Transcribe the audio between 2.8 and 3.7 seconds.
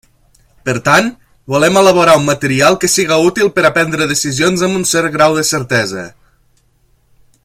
que siga útil per